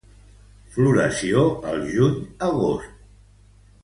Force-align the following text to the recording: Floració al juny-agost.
Floració 0.77 1.43
al 1.73 1.77
juny-agost. 1.91 2.93